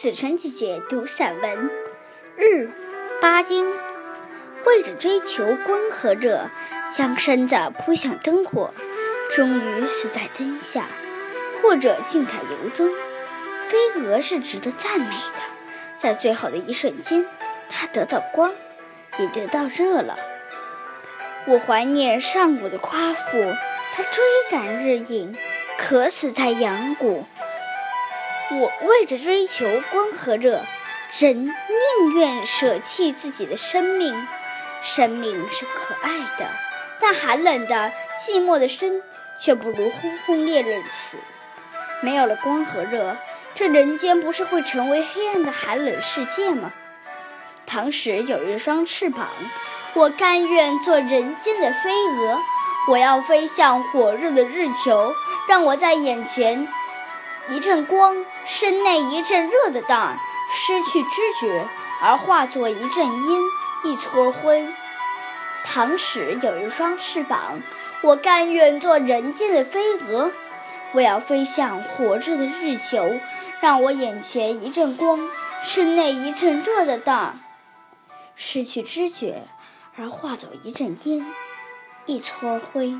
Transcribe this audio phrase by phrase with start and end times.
[0.00, 1.70] 子晨姐姐读散文。
[2.36, 2.70] 日，
[3.20, 3.68] 巴金。
[4.64, 6.48] 为着追求光和热，
[6.96, 8.72] 将身子扑向灯火，
[9.34, 10.86] 终于死在灯下，
[11.60, 12.88] 或者静在油中。
[13.66, 15.40] 飞蛾是值得赞美的，
[15.96, 17.26] 在最后的一瞬间，
[17.68, 18.54] 它得到光，
[19.18, 20.14] 也得到热了。
[21.48, 23.52] 我怀念上古的夸父，
[23.92, 25.36] 他追赶日影，
[25.76, 27.26] 渴死在阳谷。
[28.50, 30.64] 我为着追求光和热，
[31.18, 34.26] 人宁愿舍弃自己的生命。
[34.82, 36.48] 生命是可爱的，
[36.98, 39.02] 但寒冷的、寂寞的生，
[39.38, 41.18] 却不如轰轰烈烈的死。
[42.00, 43.18] 没有了光和热，
[43.54, 46.72] 这人间不是会成为黑暗的寒冷世界吗？
[47.66, 49.28] 倘使有一双翅膀，
[49.92, 52.38] 我甘愿做人间的飞蛾，
[52.88, 55.12] 我要飞向火热的日球，
[55.46, 56.66] 让我在眼前。
[57.50, 60.18] 一阵光，身内一阵热的当，
[60.50, 61.66] 失去知觉，
[62.02, 63.42] 而化作一阵烟，
[63.84, 64.68] 一撮灰。
[65.64, 67.62] 倘使有一双翅膀，
[68.02, 70.30] 我甘愿做人间的飞蛾，
[70.92, 73.18] 我要飞向火热的日球，
[73.60, 75.18] 让我眼前一阵光，
[75.64, 77.38] 身内一阵热的当，
[78.36, 79.42] 失去知觉，
[79.96, 81.26] 而化作一阵烟，
[82.04, 82.98] 一撮灰。